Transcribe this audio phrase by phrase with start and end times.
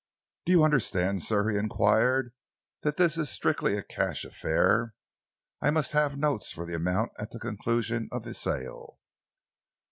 [0.47, 2.33] "Do you understand, sir," he enquired,
[2.81, 4.95] "that this is strictly a cash affair?
[5.61, 8.97] I must have notes for the amount at the conclusion of the sale."